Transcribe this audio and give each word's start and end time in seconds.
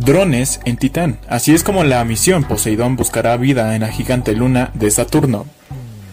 Drones 0.00 0.60
en 0.64 0.78
Titán. 0.78 1.18
Así 1.28 1.54
es 1.54 1.62
como 1.62 1.84
la 1.84 2.02
misión 2.06 2.44
Poseidón 2.44 2.96
buscará 2.96 3.36
vida 3.36 3.74
en 3.74 3.82
la 3.82 3.88
gigante 3.88 4.32
luna 4.32 4.70
de 4.72 4.90
Saturno. 4.90 5.44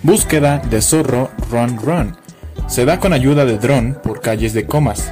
Búsqueda 0.03 0.57
de 0.57 0.81
zorro 0.81 1.31
Run 1.49 1.77
Run. 1.77 2.17
Se 2.67 2.83
da 2.83 2.99
con 2.99 3.13
ayuda 3.13 3.45
de 3.45 3.57
dron 3.57 3.97
por 4.03 4.19
calles 4.19 4.51
de 4.51 4.65
comas. 4.65 5.09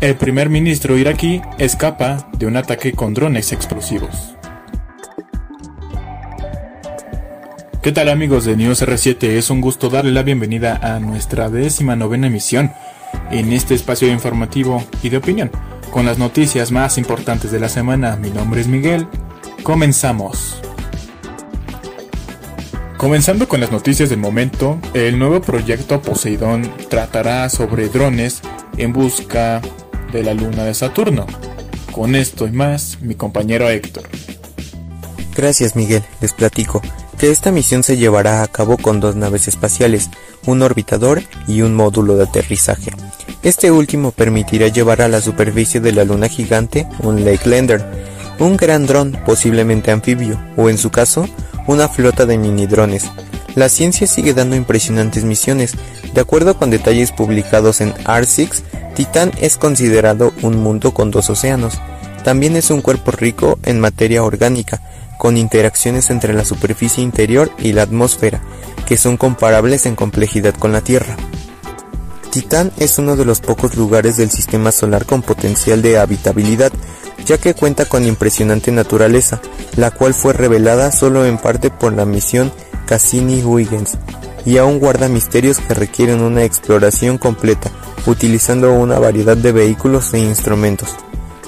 El 0.00 0.16
primer 0.16 0.48
ministro 0.48 0.98
iraquí 0.98 1.40
escapa 1.58 2.28
de 2.36 2.46
un 2.46 2.56
ataque 2.56 2.94
con 2.94 3.14
drones 3.14 3.52
explosivos. 3.52 4.34
¿Qué 7.80 7.92
tal 7.92 8.08
amigos 8.08 8.44
de 8.44 8.56
News 8.56 8.82
R7? 8.82 9.22
Es 9.22 9.50
un 9.50 9.60
gusto 9.60 9.88
darle 9.88 10.10
la 10.10 10.24
bienvenida 10.24 10.80
a 10.82 10.98
nuestra 10.98 11.48
décima 11.48 11.94
novena 11.94 12.26
emisión 12.26 12.72
en 13.30 13.52
este 13.52 13.74
espacio 13.74 14.08
informativo 14.08 14.82
y 15.04 15.10
de 15.10 15.18
opinión 15.18 15.52
con 15.92 16.06
las 16.06 16.18
noticias 16.18 16.72
más 16.72 16.96
importantes 16.98 17.52
de 17.52 17.60
la 17.60 17.68
semana. 17.68 18.16
Mi 18.16 18.30
nombre 18.30 18.62
es 18.62 18.66
Miguel. 18.66 19.06
Comenzamos. 19.62 20.60
Comenzando 22.96 23.46
con 23.46 23.60
las 23.60 23.70
noticias 23.70 24.08
del 24.08 24.18
momento, 24.18 24.80
el 24.94 25.18
nuevo 25.18 25.42
proyecto 25.42 26.00
Poseidón 26.00 26.68
tratará 26.88 27.48
sobre 27.50 27.88
drones 27.88 28.40
en 28.78 28.92
busca 28.92 29.60
de 30.12 30.22
la 30.22 30.32
luna 30.34 30.64
de 30.64 30.72
Saturno. 30.72 31.26
Con 31.92 32.16
esto 32.16 32.46
y 32.46 32.52
más, 32.52 32.98
mi 33.02 33.14
compañero 33.14 33.68
Héctor. 33.68 34.04
Gracias 35.36 35.76
Miguel, 35.76 36.02
les 36.20 36.32
platico 36.32 36.80
que 37.18 37.30
esta 37.30 37.52
misión 37.52 37.82
se 37.82 37.96
llevará 37.96 38.42
a 38.42 38.48
cabo 38.48 38.78
con 38.78 38.98
dos 38.98 39.14
naves 39.14 39.46
espaciales, 39.46 40.10
un 40.46 40.62
orbitador 40.62 41.22
y 41.46 41.60
un 41.60 41.74
módulo 41.74 42.16
de 42.16 42.24
aterrizaje. 42.24 42.92
Este 43.42 43.72
último 43.72 44.12
permitirá 44.12 44.68
llevar 44.68 45.02
a 45.02 45.08
la 45.08 45.20
superficie 45.20 45.80
de 45.80 45.92
la 45.92 46.04
luna 46.04 46.28
gigante 46.28 46.86
un 47.00 47.24
Lake 47.24 47.48
Lander, 47.48 47.84
un 48.38 48.56
gran 48.56 48.86
dron 48.86 49.18
posiblemente 49.26 49.90
anfibio, 49.90 50.40
o 50.56 50.70
en 50.70 50.78
su 50.78 50.90
caso, 50.90 51.26
una 51.66 51.88
flota 51.88 52.24
de 52.24 52.38
mini 52.38 52.66
drones. 52.66 53.10
La 53.56 53.68
ciencia 53.68 54.06
sigue 54.06 54.32
dando 54.32 54.54
impresionantes 54.54 55.24
misiones. 55.24 55.74
De 56.14 56.20
acuerdo 56.20 56.56
con 56.56 56.70
detalles 56.70 57.10
publicados 57.10 57.80
en 57.80 57.92
R6, 57.94 58.62
Titán 58.94 59.32
es 59.40 59.56
considerado 59.56 60.32
un 60.42 60.62
mundo 60.62 60.94
con 60.94 61.10
dos 61.10 61.28
océanos. 61.28 61.74
También 62.22 62.54
es 62.54 62.70
un 62.70 62.80
cuerpo 62.80 63.10
rico 63.10 63.58
en 63.64 63.80
materia 63.80 64.22
orgánica, 64.22 64.80
con 65.18 65.36
interacciones 65.36 66.10
entre 66.10 66.32
la 66.32 66.44
superficie 66.44 67.02
interior 67.02 67.50
y 67.58 67.72
la 67.72 67.82
atmósfera, 67.82 68.40
que 68.86 68.96
son 68.96 69.16
comparables 69.16 69.84
en 69.86 69.96
complejidad 69.96 70.54
con 70.54 70.72
la 70.72 70.80
Tierra. 70.80 71.16
Titán 72.32 72.72
es 72.78 72.98
uno 72.98 73.14
de 73.14 73.26
los 73.26 73.42
pocos 73.42 73.76
lugares 73.76 74.16
del 74.16 74.30
sistema 74.30 74.72
solar 74.72 75.04
con 75.04 75.20
potencial 75.20 75.82
de 75.82 75.98
habitabilidad, 75.98 76.72
ya 77.26 77.36
que 77.36 77.52
cuenta 77.52 77.84
con 77.84 78.06
impresionante 78.06 78.72
naturaleza, 78.72 79.42
la 79.76 79.90
cual 79.90 80.14
fue 80.14 80.32
revelada 80.32 80.90
solo 80.92 81.26
en 81.26 81.36
parte 81.36 81.68
por 81.68 81.92
la 81.92 82.06
misión 82.06 82.50
Cassini-Huygens, 82.86 83.98
y 84.46 84.56
aún 84.56 84.78
guarda 84.78 85.10
misterios 85.10 85.58
que 85.58 85.74
requieren 85.74 86.22
una 86.22 86.42
exploración 86.42 87.18
completa, 87.18 87.70
utilizando 88.06 88.72
una 88.72 88.98
variedad 88.98 89.36
de 89.36 89.52
vehículos 89.52 90.14
e 90.14 90.18
instrumentos. 90.18 90.88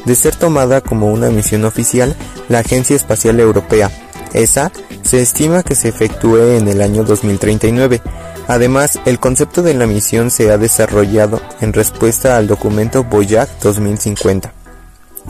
De 0.05 0.15
ser 0.15 0.37
tomada 0.37 0.83
como 0.83 1.11
una 1.11 1.31
misión 1.31 1.65
oficial, 1.65 2.15
la 2.51 2.59
Agencia 2.59 2.95
Espacial 2.95 3.41
Europea, 3.41 3.91
ESA, 4.35 4.71
se 5.03 5.23
estima 5.23 5.63
que 5.63 5.77
se 5.77 5.89
efectúe 5.89 6.59
en 6.59 6.69
el 6.69 6.83
año 6.83 7.05
2039, 7.05 8.03
Además, 8.47 9.01
el 9.07 9.19
concepto 9.19 9.63
de 9.63 9.75
la 9.75 9.87
misión 9.87 10.31
se 10.31 10.51
ha 10.51 10.59
desarrollado 10.59 11.41
en 11.61 11.73
respuesta 11.73 12.37
al 12.37 12.47
documento 12.47 13.05
Boyac 13.05 13.49
2050, 13.61 14.53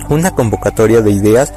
una 0.09 0.33
convocatoria 0.33 1.01
de 1.01 1.13
ideas 1.13 1.53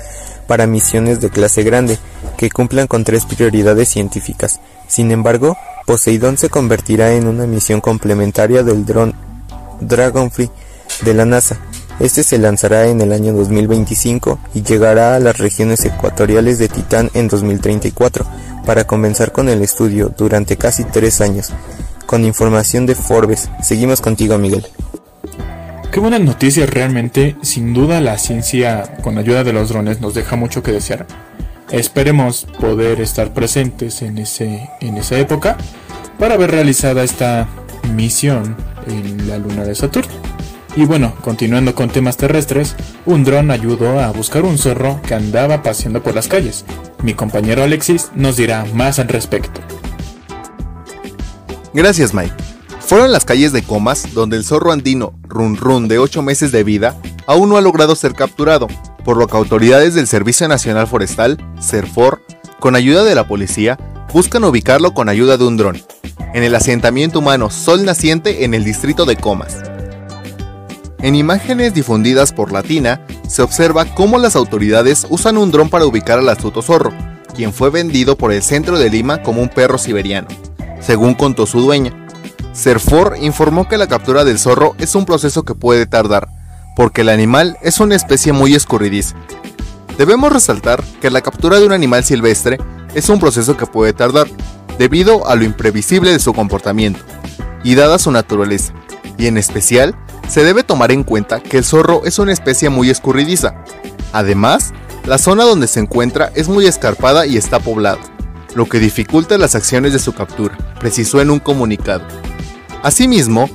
para 0.47 0.67
misiones 0.67 1.19
de 1.19 1.29
clase 1.29 1.63
grande 1.63 1.97
que 2.37 2.49
cumplan 2.49 2.87
con 2.87 3.03
tres 3.03 3.25
prioridades 3.25 3.89
científicas. 3.89 4.59
Sin 4.87 5.11
embargo, 5.11 5.57
Poseidón 5.85 6.37
se 6.37 6.49
convertirá 6.49 7.13
en 7.13 7.27
una 7.27 7.47
misión 7.47 7.81
complementaria 7.81 8.61
del 8.63 8.85
dron 8.85 9.15
Dragonfly 9.81 10.49
de 11.03 11.13
la 11.13 11.25
NASA. 11.25 11.57
Este 11.99 12.21
se 12.21 12.37
lanzará 12.37 12.87
en 12.87 13.01
el 13.01 13.11
año 13.11 13.33
2025 13.33 14.39
y 14.53 14.61
llegará 14.61 15.15
a 15.15 15.19
las 15.19 15.37
regiones 15.39 15.83
ecuatoriales 15.83 16.59
de 16.59 16.69
Titán 16.69 17.09
en 17.15 17.27
2034 17.27 18.25
para 18.65 18.85
comenzar 18.85 19.31
con 19.31 19.49
el 19.49 19.63
estudio 19.63 20.13
durante 20.15 20.57
casi 20.57 20.83
tres 20.83 21.21
años. 21.21 21.51
Con 22.05 22.23
información 22.23 22.85
de 22.85 22.93
Forbes, 22.93 23.49
seguimos 23.63 24.01
contigo 24.01 24.37
Miguel. 24.37 24.67
Qué 25.91 25.99
buenas 25.99 26.21
noticias 26.21 26.69
realmente, 26.69 27.35
sin 27.41 27.73
duda 27.73 27.99
la 27.99 28.19
ciencia 28.19 28.97
con 29.01 29.17
ayuda 29.17 29.43
de 29.43 29.53
los 29.53 29.69
drones 29.69 29.99
nos 29.99 30.13
deja 30.13 30.35
mucho 30.35 30.61
que 30.61 30.71
desear. 30.71 31.07
Esperemos 31.71 32.45
poder 32.59 33.01
estar 33.01 33.33
presentes 33.33 34.03
en, 34.03 34.19
ese, 34.19 34.69
en 34.81 34.97
esa 34.97 35.17
época 35.17 35.57
para 36.19 36.37
ver 36.37 36.51
realizada 36.51 37.03
esta 37.03 37.47
misión 37.95 38.55
en 38.85 39.27
la 39.27 39.39
luna 39.39 39.63
de 39.63 39.73
Saturno. 39.73 40.36
Y 40.77 40.85
bueno, 40.85 41.15
continuando 41.23 41.73
con 41.73 41.89
temas 41.89 42.17
terrestres, 42.17 42.75
un 43.07 43.23
dron 43.23 43.49
ayudó 43.49 43.99
a 43.99 44.11
buscar 44.11 44.45
un 44.45 44.59
zorro 44.59 45.01
que 45.01 45.15
andaba 45.15 45.63
paseando 45.63 46.03
por 46.03 46.13
las 46.13 46.27
calles. 46.27 46.65
Mi 47.01 47.15
compañero 47.15 47.63
Alexis 47.63 48.11
nos 48.13 48.37
dirá 48.37 48.63
más 48.75 48.99
al 48.99 49.07
respecto. 49.07 49.59
Gracias 51.73 52.13
Mike. 52.13 52.31
Fueron 52.79 53.11
las 53.11 53.25
calles 53.25 53.53
de 53.53 53.63
Comas 53.63 54.13
donde 54.13 54.37
el 54.37 54.45
zorro 54.45 54.71
andino 54.71 55.13
Run 55.23 55.57
Run 55.57 55.87
de 55.87 55.97
8 55.97 56.21
meses 56.21 56.51
de 56.51 56.63
vida 56.63 56.95
aún 57.25 57.49
no 57.49 57.57
ha 57.57 57.61
logrado 57.61 57.95
ser 57.95 58.13
capturado, 58.13 58.67
por 59.03 59.17
lo 59.17 59.25
que 59.25 59.35
autoridades 59.35 59.95
del 59.95 60.05
Servicio 60.05 60.47
Nacional 60.47 60.85
Forestal, 60.85 61.43
CERFOR, 61.59 62.21
con 62.59 62.75
ayuda 62.75 63.03
de 63.03 63.15
la 63.15 63.27
policía, 63.27 63.79
buscan 64.13 64.43
ubicarlo 64.43 64.93
con 64.93 65.09
ayuda 65.09 65.37
de 65.37 65.43
un 65.43 65.57
dron, 65.57 65.81
en 66.35 66.43
el 66.43 66.53
asentamiento 66.53 67.17
humano 67.17 67.49
Sol 67.49 67.83
Naciente 67.83 68.45
en 68.45 68.53
el 68.53 68.63
distrito 68.63 69.05
de 69.05 69.15
Comas. 69.15 69.57
En 70.99 71.13
imágenes 71.13 71.75
difundidas 71.75 72.33
por 72.33 72.51
Latina, 72.51 73.05
se 73.27 73.43
observa 73.43 73.85
cómo 73.85 74.17
las 74.17 74.35
autoridades 74.35 75.05
usan 75.09 75.37
un 75.37 75.51
dron 75.51 75.69
para 75.69 75.85
ubicar 75.85 76.17
al 76.17 76.29
astuto 76.29 76.63
zorro, 76.63 76.91
quien 77.35 77.53
fue 77.53 77.69
vendido 77.69 78.17
por 78.17 78.33
el 78.33 78.41
centro 78.41 78.79
de 78.79 78.89
Lima 78.89 79.21
como 79.21 79.41
un 79.41 79.49
perro 79.49 79.77
siberiano, 79.77 80.27
según 80.81 81.13
contó 81.13 81.45
su 81.45 81.61
dueña. 81.61 82.07
Serfor 82.51 83.15
informó 83.21 83.67
que 83.67 83.77
la 83.77 83.85
captura 83.85 84.23
del 84.23 84.39
zorro 84.39 84.75
es 84.79 84.95
un 84.95 85.05
proceso 85.05 85.43
que 85.43 85.53
puede 85.53 85.85
tardar, 85.85 86.29
porque 86.75 87.01
el 87.01 87.09
animal 87.09 87.57
es 87.61 87.79
una 87.79 87.95
especie 87.95 88.33
muy 88.33 88.55
escurridiza. 88.55 89.15
Debemos 89.99 90.33
resaltar 90.33 90.83
que 90.99 91.11
la 91.11 91.21
captura 91.21 91.59
de 91.59 91.67
un 91.67 91.73
animal 91.73 92.03
silvestre 92.03 92.57
es 92.95 93.09
un 93.09 93.19
proceso 93.19 93.55
que 93.55 93.67
puede 93.67 93.93
tardar, 93.93 94.27
debido 94.79 95.27
a 95.27 95.35
lo 95.35 95.43
imprevisible 95.43 96.11
de 96.11 96.19
su 96.19 96.33
comportamiento, 96.33 97.01
y 97.63 97.75
dada 97.75 97.99
su 97.99 98.11
naturaleza, 98.11 98.73
y 99.19 99.27
en 99.27 99.37
especial 99.37 99.95
se 100.27 100.43
debe 100.43 100.63
tomar 100.63 100.91
en 100.91 101.03
cuenta 101.03 101.39
que 101.39 101.57
el 101.57 101.63
zorro 101.63 102.01
es 102.05 102.19
una 102.19 102.33
especie 102.33 102.69
muy 102.69 102.89
escurridiza. 102.89 103.55
Además, 104.13 104.73
la 105.05 105.17
zona 105.17 105.45
donde 105.45 105.67
se 105.67 105.79
encuentra 105.79 106.31
es 106.35 106.49
muy 106.49 106.65
escarpada 106.65 107.25
y 107.25 107.37
está 107.37 107.59
poblada, 107.59 107.99
lo 108.55 108.65
que 108.65 108.79
dificulta 108.79 109.37
las 109.37 109.55
acciones 109.55 109.93
de 109.93 109.99
su 109.99 110.13
captura, 110.13 110.57
precisó 110.79 111.21
en 111.21 111.31
un 111.31 111.39
comunicado. 111.39 112.03
Asimismo, 112.83 113.49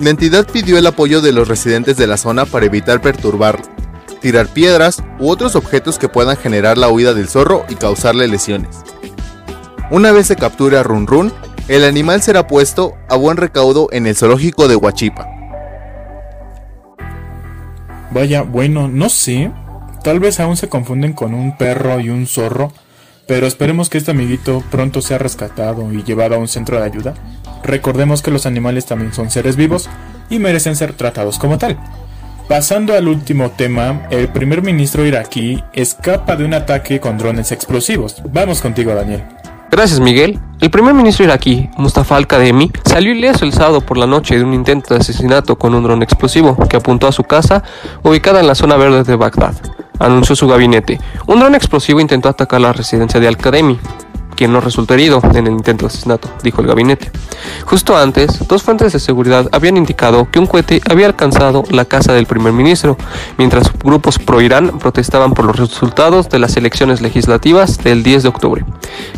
la 0.00 0.10
entidad 0.10 0.46
pidió 0.46 0.78
el 0.78 0.86
apoyo 0.86 1.20
de 1.20 1.32
los 1.32 1.48
residentes 1.48 1.96
de 1.96 2.06
la 2.06 2.16
zona 2.16 2.44
para 2.44 2.66
evitar 2.66 3.00
perturbarlo, 3.00 3.64
tirar 4.20 4.48
piedras 4.48 5.02
u 5.20 5.30
otros 5.30 5.54
objetos 5.54 5.98
que 5.98 6.08
puedan 6.08 6.36
generar 6.36 6.76
la 6.76 6.88
huida 6.88 7.14
del 7.14 7.28
zorro 7.28 7.64
y 7.68 7.76
causarle 7.76 8.28
lesiones. 8.28 8.78
Una 9.90 10.10
vez 10.10 10.26
se 10.26 10.36
capture 10.36 10.76
a 10.76 10.82
Run 10.82 11.06
Run, 11.06 11.32
el 11.68 11.84
animal 11.84 12.20
será 12.20 12.46
puesto 12.46 12.94
a 13.08 13.16
buen 13.16 13.36
recaudo 13.36 13.88
en 13.92 14.06
el 14.06 14.16
zoológico 14.16 14.66
de 14.66 14.76
Huachipa. 14.76 15.35
Vaya, 18.16 18.40
bueno, 18.40 18.88
no 18.88 19.10
sé. 19.10 19.50
Tal 20.02 20.20
vez 20.20 20.40
aún 20.40 20.56
se 20.56 20.70
confunden 20.70 21.12
con 21.12 21.34
un 21.34 21.58
perro 21.58 22.00
y 22.00 22.08
un 22.08 22.26
zorro. 22.26 22.72
Pero 23.26 23.46
esperemos 23.46 23.90
que 23.90 23.98
este 23.98 24.12
amiguito 24.12 24.64
pronto 24.70 25.02
sea 25.02 25.18
rescatado 25.18 25.92
y 25.92 26.02
llevado 26.02 26.34
a 26.34 26.38
un 26.38 26.48
centro 26.48 26.78
de 26.78 26.86
ayuda. 26.86 27.12
Recordemos 27.62 28.22
que 28.22 28.30
los 28.30 28.46
animales 28.46 28.86
también 28.86 29.12
son 29.12 29.30
seres 29.30 29.56
vivos 29.56 29.90
y 30.30 30.38
merecen 30.38 30.76
ser 30.76 30.94
tratados 30.94 31.38
como 31.38 31.58
tal. 31.58 31.78
Pasando 32.48 32.94
al 32.94 33.06
último 33.06 33.50
tema, 33.50 34.06
el 34.10 34.28
primer 34.28 34.62
ministro 34.62 35.04
iraquí 35.04 35.62
escapa 35.74 36.36
de 36.36 36.46
un 36.46 36.54
ataque 36.54 37.00
con 37.00 37.18
drones 37.18 37.52
explosivos. 37.52 38.22
Vamos 38.32 38.62
contigo, 38.62 38.94
Daniel. 38.94 39.24
Gracias, 39.76 40.00
Miguel. 40.00 40.40
El 40.62 40.70
primer 40.70 40.94
ministro 40.94 41.26
iraquí, 41.26 41.68
Mustafa 41.76 42.16
al-Kademi, 42.16 42.72
salió 42.86 43.12
ileso 43.12 43.44
el 43.44 43.52
sábado 43.52 43.82
por 43.82 43.98
la 43.98 44.06
noche 44.06 44.38
de 44.38 44.42
un 44.42 44.54
intento 44.54 44.94
de 44.94 45.00
asesinato 45.00 45.58
con 45.58 45.74
un 45.74 45.82
dron 45.82 46.02
explosivo 46.02 46.56
que 46.66 46.78
apuntó 46.78 47.06
a 47.06 47.12
su 47.12 47.24
casa 47.24 47.62
ubicada 48.02 48.40
en 48.40 48.46
la 48.46 48.54
zona 48.54 48.76
verde 48.76 49.02
de 49.02 49.16
Bagdad, 49.16 49.54
anunció 49.98 50.34
su 50.34 50.48
gabinete. 50.48 50.98
Un 51.26 51.40
dron 51.40 51.54
explosivo 51.54 52.00
intentó 52.00 52.30
atacar 52.30 52.58
la 52.62 52.72
residencia 52.72 53.20
de 53.20 53.28
al-Kademi. 53.28 53.78
Quien 54.36 54.52
no 54.52 54.60
resultó 54.60 54.94
herido 54.94 55.20
en 55.34 55.46
el 55.46 55.52
intento 55.52 55.86
de 55.86 55.88
asesinato, 55.88 56.28
dijo 56.42 56.60
el 56.60 56.68
gabinete. 56.68 57.10
Justo 57.64 57.96
antes, 57.96 58.46
dos 58.46 58.62
fuentes 58.62 58.92
de 58.92 59.00
seguridad 59.00 59.48
habían 59.52 59.76
indicado 59.76 60.30
que 60.30 60.38
un 60.38 60.46
cohete 60.46 60.80
había 60.88 61.06
alcanzado 61.06 61.64
la 61.70 61.84
casa 61.84 62.12
del 62.12 62.26
primer 62.26 62.52
ministro, 62.52 62.96
mientras 63.38 63.72
grupos 63.82 64.18
pro-Irán 64.18 64.78
protestaban 64.78 65.32
por 65.32 65.46
los 65.46 65.56
resultados 65.56 66.28
de 66.28 66.38
las 66.38 66.56
elecciones 66.56 67.00
legislativas 67.00 67.78
del 67.78 68.02
10 68.02 68.22
de 68.22 68.28
octubre. 68.28 68.64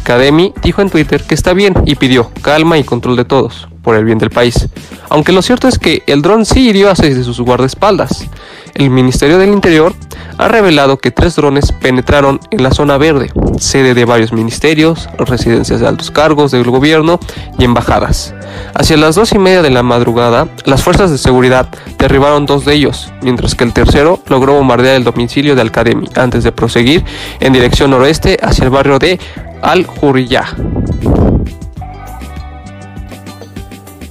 Kademi 0.05 0.55
dijo 0.63 0.81
en 0.81 0.91
Twitter 0.91 1.23
que 1.23 1.35
está 1.35 1.53
bien 1.53 1.75
y 1.85 1.97
pidió 1.97 2.31
calma 2.41 2.79
y 2.79 2.85
control 2.85 3.17
de 3.17 3.25
todos, 3.25 3.69
por 3.83 3.97
el 3.97 4.05
bien 4.05 4.19
del 4.19 4.31
país. 4.31 4.69
Aunque 5.09 5.33
lo 5.33 5.43
cierto 5.43 5.69
es 5.69 5.79
que 5.79 6.03
el 6.07 6.23
dron 6.23 6.45
sí 6.45 6.69
hirió 6.69 6.91
a 6.91 6.97
seis 6.97 7.17
de 7.17 7.25
sus 7.25 7.41
guardaespaldas. 7.41 8.29
El 8.79 8.91
Ministerio 8.91 9.39
del 9.39 9.51
Interior 9.51 9.93
ha 10.39 10.47
revelado 10.47 10.99
que 10.99 11.11
tres 11.11 11.35
drones 11.35 11.73
penetraron 11.73 12.39
en 12.53 12.63
la 12.63 12.71
zona 12.71 12.97
verde, 12.97 13.29
sede 13.59 13.93
de 13.93 14.05
varios 14.05 14.33
ministerios, 14.33 15.09
residencias 15.19 15.81
de 15.81 15.89
altos 15.89 16.13
cargos 16.13 16.53
del 16.53 16.63
gobierno 16.63 17.19
y 17.59 17.65
embajadas. 17.65 18.35
Hacia 18.75 18.97
las 18.97 19.17
dos 19.17 19.33
y 19.33 19.39
media 19.41 19.63
de 19.63 19.71
la 19.71 19.83
madrugada, 19.83 20.47
las 20.65 20.85
fuerzas 20.85 21.11
de 21.11 21.19
seguridad 21.19 21.69
derribaron 21.99 22.47
dos 22.47 22.65
de 22.65 22.75
ellos, 22.75 23.13
mientras 23.21 23.57
que 23.57 23.65
el 23.65 23.73
tercero 23.73 24.21
logró 24.29 24.55
bombardear 24.55 24.95
el 24.95 25.03
domicilio 25.03 25.57
de 25.57 25.63
Al-Kademi 25.63 26.09
antes 26.15 26.45
de 26.45 26.53
proseguir 26.53 27.05
en 27.41 27.53
dirección 27.53 27.91
noroeste 27.91 28.39
hacia 28.41 28.63
el 28.63 28.71
barrio 28.71 29.01
de 29.01 29.19
Al-Hurriyah. 29.61 30.55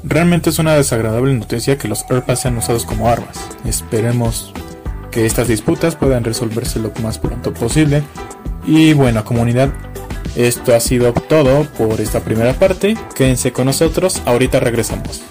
Realmente 0.09 0.51
es 0.51 0.57
una 0.57 0.73
desagradable 0.73 1.33
noticia 1.33 1.77
que 1.77 1.89
los 1.89 2.05
AirPods 2.09 2.39
sean 2.39 2.57
usados 2.57 2.85
como 2.85 3.09
armas. 3.09 3.49
Esperemos 3.65 4.53
que 5.11 5.25
estas 5.25 5.49
disputas 5.49 5.97
puedan 5.97 6.23
resolverse 6.23 6.79
lo 6.79 6.93
más 7.03 7.19
pronto 7.19 7.53
posible. 7.53 8.03
Y 8.65 8.93
bueno, 8.93 9.25
comunidad, 9.25 9.69
esto 10.37 10.73
ha 10.73 10.79
sido 10.79 11.11
todo 11.11 11.65
por 11.77 11.99
esta 11.99 12.21
primera 12.21 12.53
parte. 12.53 12.95
Quédense 13.15 13.51
con 13.51 13.65
nosotros, 13.65 14.21
ahorita 14.25 14.61
regresamos. 14.61 15.23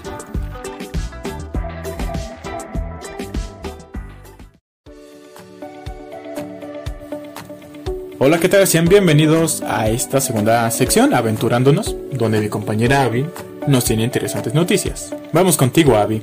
Hola, 8.18 8.38
¿qué 8.40 8.50
tal? 8.50 8.66
Sean 8.66 8.88
bienvenidos 8.88 9.62
a 9.62 9.88
esta 9.88 10.20
segunda 10.20 10.70
sección, 10.70 11.14
Aventurándonos, 11.14 11.96
donde 12.12 12.40
mi 12.40 12.50
compañera 12.50 13.04
Abby 13.04 13.24
nos 13.66 13.84
tiene 13.84 14.04
interesantes 14.04 14.54
noticias. 14.54 15.14
Vamos 15.32 15.56
contigo, 15.56 15.96
Abby. 15.96 16.22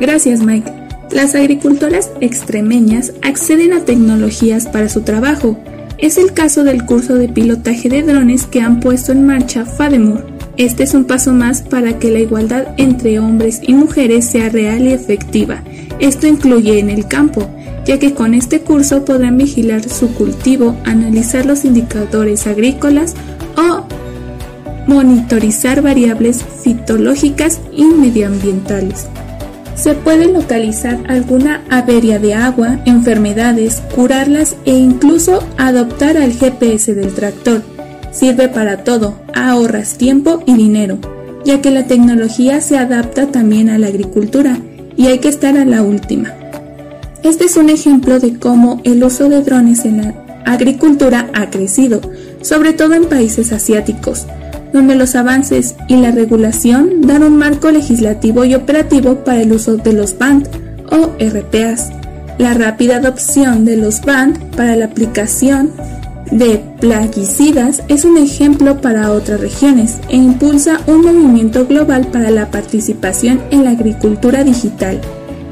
Gracias, 0.00 0.40
Mike. 0.40 0.70
Las 1.10 1.34
agricultoras 1.34 2.10
extremeñas 2.20 3.12
acceden 3.22 3.72
a 3.72 3.84
tecnologías 3.84 4.66
para 4.66 4.88
su 4.88 5.02
trabajo. 5.02 5.58
Es 5.98 6.16
el 6.18 6.32
caso 6.32 6.64
del 6.64 6.86
curso 6.86 7.16
de 7.16 7.28
pilotaje 7.28 7.88
de 7.88 8.02
drones 8.02 8.46
que 8.46 8.60
han 8.60 8.80
puesto 8.80 9.12
en 9.12 9.26
marcha 9.26 9.64
FADEMUR. 9.66 10.24
Este 10.56 10.84
es 10.84 10.94
un 10.94 11.04
paso 11.04 11.32
más 11.32 11.62
para 11.62 11.98
que 11.98 12.10
la 12.10 12.20
igualdad 12.20 12.74
entre 12.76 13.18
hombres 13.18 13.60
y 13.62 13.74
mujeres 13.74 14.26
sea 14.26 14.48
real 14.48 14.86
y 14.86 14.92
efectiva. 14.92 15.62
Esto 15.98 16.26
incluye 16.26 16.78
en 16.78 16.90
el 16.90 17.08
campo, 17.08 17.50
ya 17.84 17.98
que 17.98 18.14
con 18.14 18.34
este 18.34 18.60
curso 18.60 19.04
podrán 19.04 19.36
vigilar 19.36 19.88
su 19.88 20.14
cultivo, 20.14 20.76
analizar 20.84 21.44
los 21.44 21.64
indicadores 21.64 22.46
agrícolas 22.46 23.14
o 23.56 23.84
monitorizar 24.86 25.82
variables 25.82 26.44
fitológicas 26.62 27.60
y 27.72 27.84
medioambientales. 27.84 29.06
Se 29.74 29.94
puede 29.94 30.30
localizar 30.30 30.98
alguna 31.08 31.62
avería 31.70 32.18
de 32.18 32.34
agua, 32.34 32.80
enfermedades, 32.84 33.82
curarlas 33.94 34.56
e 34.66 34.72
incluso 34.72 35.42
adoptar 35.56 36.18
al 36.18 36.32
GPS 36.32 36.94
del 36.94 37.14
tractor. 37.14 37.62
Sirve 38.12 38.48
para 38.48 38.84
todo, 38.84 39.14
ahorras 39.34 39.96
tiempo 39.96 40.42
y 40.44 40.54
dinero, 40.54 40.98
ya 41.44 41.62
que 41.62 41.70
la 41.70 41.86
tecnología 41.86 42.60
se 42.60 42.76
adapta 42.76 43.28
también 43.28 43.70
a 43.70 43.78
la 43.78 43.86
agricultura 43.86 44.58
y 44.96 45.06
hay 45.06 45.18
que 45.18 45.28
estar 45.28 45.56
a 45.56 45.64
la 45.64 45.82
última. 45.82 46.34
Este 47.22 47.44
es 47.44 47.56
un 47.56 47.70
ejemplo 47.70 48.18
de 48.18 48.38
cómo 48.38 48.80
el 48.84 49.02
uso 49.02 49.28
de 49.28 49.42
drones 49.42 49.84
en 49.84 50.02
la 50.02 50.14
agricultura 50.44 51.30
ha 51.32 51.48
crecido, 51.48 52.00
sobre 52.42 52.72
todo 52.72 52.94
en 52.94 53.06
países 53.06 53.52
asiáticos, 53.52 54.26
donde 54.72 54.94
los 54.94 55.14
avances 55.14 55.74
y 55.88 55.96
la 55.96 56.10
regulación 56.10 57.02
dan 57.02 57.22
un 57.22 57.36
marco 57.36 57.70
legislativo 57.70 58.44
y 58.44 58.54
operativo 58.54 59.16
para 59.24 59.40
el 59.40 59.52
uso 59.52 59.76
de 59.76 59.92
los 59.92 60.16
BAND 60.16 60.48
o 60.90 61.12
RPAs. 61.18 61.90
La 62.38 62.54
rápida 62.54 62.96
adopción 62.96 63.64
de 63.64 63.76
los 63.76 64.00
BAND 64.00 64.38
para 64.56 64.76
la 64.76 64.86
aplicación 64.86 65.70
de 66.30 66.62
plaguicidas 66.80 67.82
es 67.88 68.04
un 68.04 68.16
ejemplo 68.16 68.80
para 68.80 69.12
otras 69.12 69.40
regiones 69.40 69.98
e 70.08 70.16
impulsa 70.16 70.80
un 70.86 71.02
movimiento 71.02 71.66
global 71.66 72.06
para 72.06 72.30
la 72.30 72.50
participación 72.50 73.40
en 73.50 73.64
la 73.64 73.70
agricultura 73.70 74.44
digital. 74.44 75.00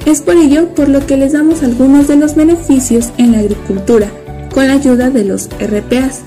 Es 0.07 0.23
por 0.23 0.37
ello 0.37 0.75
por 0.75 0.89
lo 0.89 1.05
que 1.05 1.17
les 1.17 1.33
damos 1.33 1.63
algunos 1.63 2.09
de 2.09 2.17
los 2.17 2.35
beneficios 2.35 3.11
en 3.19 3.33
la 3.33 3.41
agricultura 3.41 4.09
con 4.55 4.67
la 4.67 4.75
ayuda 4.75 5.11
de 5.11 5.25
los 5.25 5.49
RPAs. 5.61 6.23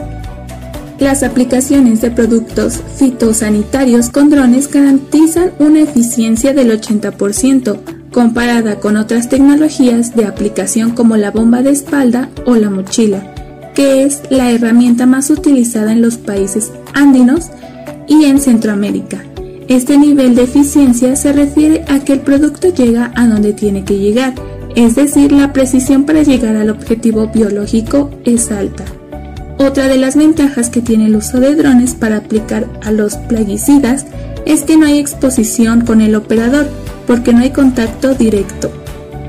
Las 1.02 1.24
aplicaciones 1.24 2.00
de 2.00 2.12
productos 2.12 2.80
fitosanitarios 2.96 4.10
con 4.10 4.30
drones 4.30 4.70
garantizan 4.70 5.52
una 5.58 5.80
eficiencia 5.80 6.54
del 6.54 6.80
80% 6.80 7.80
comparada 8.12 8.76
con 8.76 8.98
otras 8.98 9.28
tecnologías 9.28 10.16
de 10.16 10.26
aplicación 10.26 10.92
como 10.92 11.18
la 11.18 11.32
bomba 11.32 11.64
de 11.64 11.72
espalda 11.72 12.30
o 12.46 12.56
la 12.56 12.70
mochila, 12.70 13.34
que 13.74 14.04
es 14.04 14.22
la 14.30 14.52
herramienta 14.52 15.08
más 15.08 15.32
utilizada 15.32 15.92
en 15.92 16.04
los 16.04 16.18
países 16.18 16.72
andinos 16.94 17.50
y 18.08 18.26
en 18.26 18.40
Centroamérica. 18.40 19.24
Este 19.68 19.98
nivel 19.98 20.36
de 20.36 20.44
eficiencia 20.44 21.16
se 21.16 21.34
refiere 21.34 21.84
a 21.88 22.02
que 22.02 22.14
el 22.14 22.20
producto 22.20 22.72
llega 22.72 23.12
a 23.16 23.26
donde 23.26 23.54
tiene 23.54 23.84
que 23.84 23.98
llegar, 23.98 24.36
es 24.76 24.94
decir, 24.94 25.32
la 25.32 25.52
precisión 25.52 26.04
para 26.04 26.22
llegar 26.22 26.56
al 26.58 26.70
objetivo 26.70 27.32
biológico 27.34 28.12
es 28.24 28.52
alta. 28.52 28.86
Otra 29.62 29.88
de 29.88 29.98
las 29.98 30.16
ventajas 30.16 30.72
que 30.72 30.82
tiene 30.82 31.06
el 31.06 31.16
uso 31.16 31.40
de 31.40 31.56
drones 31.56 31.94
para 31.94 32.18
aplicar 32.18 32.66
a 32.82 32.92
los 32.92 33.18
plaguicidas 33.18 34.08
es 34.44 34.64
que 34.64 34.76
no 34.76 34.88
hay 34.88 34.98
exposición 34.98 35.82
con 35.82 36.02
el 36.02 36.16
operador, 36.16 36.68
porque 37.06 37.32
no 37.32 37.42
hay 37.42 37.52
contacto 37.52 38.16
directo. 38.16 38.72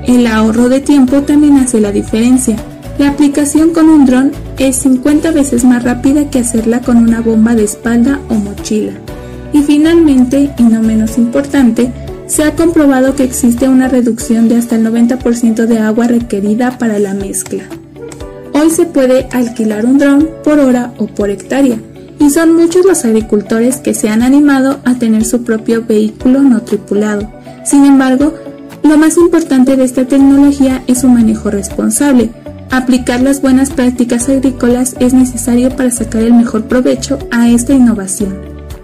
El 0.07 0.27
ahorro 0.27 0.71
de 0.71 0.81
tiempo 0.81 1.21
también 1.21 1.59
hace 1.59 1.83
la 1.83 1.93
diferencia. 1.93 2.57
La 2.99 3.11
aplicación 3.11 3.75
con 3.75 3.91
un 3.91 4.07
dron 4.07 4.33
es 4.57 4.77
50 4.77 5.33
veces 5.33 5.65
más 5.65 5.83
rápida 5.83 6.31
que 6.31 6.39
hacerla 6.39 6.81
con 6.81 6.97
una 6.97 7.21
bomba 7.21 7.55
de 7.55 7.65
espalda 7.65 8.19
o 8.31 8.35
mochila. 8.35 8.95
Y 9.53 9.63
finalmente, 9.65 10.51
y 10.57 10.63
no 10.63 10.81
menos 10.81 11.19
importante, 11.19 11.93
se 12.27 12.45
ha 12.45 12.57
comprobado 12.57 13.15
que 13.15 13.25
existe 13.25 13.69
una 13.69 13.89
reducción 13.89 14.49
de 14.49 14.57
hasta 14.57 14.77
el 14.77 14.87
90% 14.87 15.67
de 15.67 15.79
agua 15.79 16.07
requerida 16.07 16.79
para 16.79 16.99
la 16.99 17.13
mezcla. 17.13 17.65
Hoy 18.55 18.71
se 18.71 18.87
puede 18.87 19.29
alquilar 19.33 19.85
un 19.87 19.99
dron 19.99 20.29
por 20.45 20.59
hora 20.59 20.93
o 20.99 21.07
por 21.07 21.31
hectárea, 21.31 21.79
y 22.19 22.31
son 22.31 22.55
muchos 22.55 22.85
los 22.85 23.05
agricultores 23.05 23.79
que 23.79 23.95
se 23.95 24.09
han 24.09 24.23
animado 24.23 24.81
a 24.85 24.95
tener 24.95 25.25
su 25.25 25.43
propio 25.43 25.85
vehículo 25.87 26.43
no 26.43 26.63
tripulado. 26.63 27.33
Sin 27.65 27.85
embargo, 27.85 28.35
lo 28.83 28.99
más 28.99 29.17
importante 29.17 29.77
de 29.77 29.85
esta 29.85 30.05
tecnología 30.05 30.83
es 30.87 31.01
su 31.01 31.09
manejo 31.09 31.51
responsable. 31.51 32.31
Aplicar 32.71 33.21
las 33.21 33.43
buenas 33.43 33.71
prácticas 33.71 34.29
agrícolas 34.29 34.97
es 35.01 35.15
necesario 35.15 35.75
para 35.75 35.91
sacar 35.91 36.23
el 36.23 36.35
mejor 36.35 36.65
provecho 36.65 37.19
a 37.31 37.49
esta 37.49 37.73
innovación. 37.73 38.35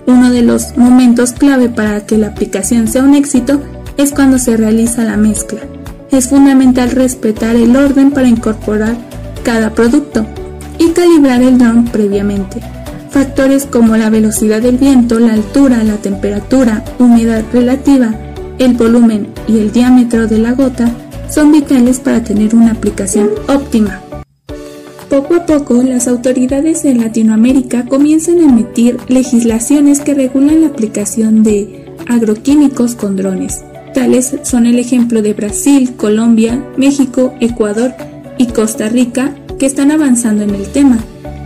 Uno 0.07 0.31
de 0.31 0.43
los 0.43 0.77
momentos 0.77 1.33
clave 1.33 1.69
para 1.69 2.07
que 2.07 2.17
la 2.17 2.29
aplicación 2.29 2.89
sea 2.89 3.03
un 3.03 3.15
éxito 3.15 3.61
es 3.97 4.13
cuando 4.13 4.39
se 4.39 4.57
realiza 4.57 5.05
la 5.05 5.17
mezcla. 5.17 5.61
Es 6.11 6.29
fundamental 6.29 6.91
respetar 6.91 7.57
el 7.57 7.77
orden 7.77 8.11
para 8.11 8.29
incorporar 8.29 8.97
cada 9.43 9.71
producto 9.71 10.27
y 10.79 10.91
calibrar 10.91 11.43
el 11.43 11.59
dron 11.59 11.87
previamente. 11.87 12.61
Factores 13.11 13.67
como 13.67 13.97
la 13.97 14.11
velocidad 14.11 14.61
del 14.61 14.77
viento, 14.77 15.19
la 15.19 15.33
altura, 15.33 15.83
la 15.83 15.97
temperatura, 15.97 16.85
humedad 16.99 17.43
relativa, 17.53 18.15
el 18.59 18.75
volumen 18.75 19.29
y 19.47 19.59
el 19.59 19.73
diámetro 19.73 20.27
de 20.27 20.39
la 20.39 20.53
gota 20.53 20.91
son 21.31 21.53
vitales 21.53 22.01
para 22.01 22.23
tener 22.23 22.55
una 22.55 22.73
aplicación 22.73 23.31
óptima. 23.49 24.03
Poco 25.09 25.37
a 25.37 25.47
poco, 25.47 25.83
las 25.83 26.07
autoridades 26.07 26.85
en 26.85 27.01
Latinoamérica 27.01 27.87
comienzan 27.87 28.41
a 28.41 28.45
emitir 28.45 28.99
legislaciones 29.09 30.01
que 30.01 30.15
regulan 30.15 30.61
la 30.61 30.69
aplicación 30.69 31.43
de 31.43 31.87
agroquímicos 32.09 32.95
con 32.95 33.17
drones. 33.17 33.65
Tales 33.95 34.37
son 34.43 34.67
el 34.67 34.79
ejemplo 34.79 35.23
de 35.23 35.33
Brasil, 35.33 35.95
Colombia, 35.97 36.63
México, 36.77 37.35
Ecuador 37.41 37.95
y 38.39 38.47
Costa 38.47 38.89
Rica 38.89 39.35
que 39.59 39.67
están 39.67 39.91
avanzando 39.91 40.45
en 40.45 40.55
el 40.55 40.69
tema. 40.69 40.99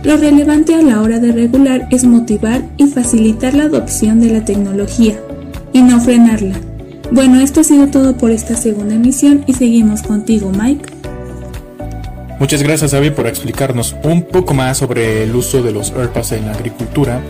Lo 0.03 0.17
relevante 0.17 0.75
a 0.75 0.81
la 0.81 1.01
hora 1.01 1.19
de 1.19 1.31
regular 1.31 1.87
es 1.89 2.03
motivar 2.03 2.63
y 2.77 2.87
facilitar 2.87 3.53
la 3.53 3.63
adopción 3.63 4.19
de 4.19 4.31
la 4.31 4.45
tecnología 4.45 5.19
y 5.71 5.81
no 5.81 5.99
frenarla. 5.99 6.55
Bueno, 7.11 7.41
esto 7.41 7.61
ha 7.61 7.63
sido 7.63 7.87
todo 7.87 8.17
por 8.17 8.31
esta 8.31 8.55
segunda 8.55 8.95
emisión 8.95 9.43
y 9.47 9.53
seguimos 9.53 10.01
contigo, 10.03 10.51
Mike. 10.51 10.89
Muchas 12.39 12.63
gracias, 12.63 12.93
Avi, 12.93 13.11
por 13.11 13.27
explicarnos 13.27 13.95
un 14.03 14.23
poco 14.23 14.53
más 14.53 14.77
sobre 14.77 15.23
el 15.23 15.35
uso 15.35 15.61
de 15.61 15.71
los 15.71 15.91
AirPods 15.91 16.33
en 16.33 16.47
la 16.47 16.53
agricultura 16.53 17.21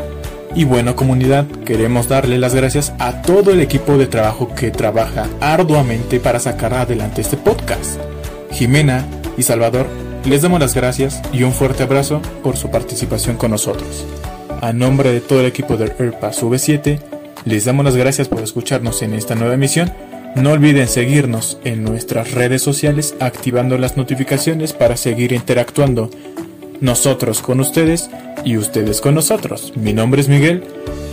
Y 0.55 0.63
bueno 0.63 0.95
comunidad, 0.95 1.45
queremos 1.65 2.07
darle 2.07 2.37
las 2.37 2.55
gracias 2.55 2.93
a 2.99 3.21
todo 3.21 3.51
el 3.51 3.59
equipo 3.59 3.97
de 3.97 4.07
trabajo 4.07 4.53
que 4.55 4.71
trabaja 4.71 5.27
arduamente 5.41 6.19
para 6.19 6.39
sacar 6.39 6.73
adelante 6.73 7.21
este 7.21 7.37
podcast. 7.37 7.99
Jimena 8.51 9.05
y 9.37 9.43
Salvador, 9.43 9.87
les 10.25 10.41
damos 10.41 10.59
las 10.59 10.73
gracias 10.73 11.21
y 11.31 11.43
un 11.43 11.51
fuerte 11.51 11.83
abrazo 11.83 12.21
por 12.43 12.57
su 12.57 12.69
participación 12.69 13.37
con 13.37 13.51
nosotros. 13.51 14.05
A 14.61 14.71
nombre 14.71 15.11
de 15.11 15.21
todo 15.21 15.41
el 15.41 15.45
equipo 15.45 15.75
del 15.77 15.93
AirPass 15.99 16.43
V7, 16.43 16.99
les 17.45 17.65
damos 17.65 17.83
las 17.83 17.95
gracias 17.95 18.27
por 18.27 18.41
escucharnos 18.41 19.01
en 19.01 19.13
esta 19.13 19.35
nueva 19.35 19.55
emisión. 19.55 19.91
No 20.35 20.51
olviden 20.51 20.87
seguirnos 20.87 21.57
en 21.63 21.83
nuestras 21.83 22.31
redes 22.31 22.61
sociales 22.61 23.15
activando 23.19 23.77
las 23.77 23.97
notificaciones 23.97 24.73
para 24.73 24.97
seguir 24.97 25.33
interactuando 25.33 26.09
nosotros 26.79 27.41
con 27.41 27.59
ustedes 27.59 28.09
y 28.43 28.57
ustedes 28.57 29.01
con 29.01 29.15
nosotros. 29.15 29.73
Mi 29.75 29.93
nombre 29.93 30.21
es 30.21 30.29
Miguel 30.29 30.63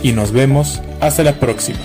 y 0.01 0.13
nos 0.13 0.31
vemos 0.31 0.81
hasta 0.99 1.23
la 1.23 1.39
próxima. 1.39 1.79